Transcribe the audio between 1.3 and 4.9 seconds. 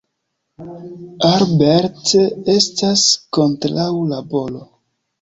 Albert estas kontraŭ laboro.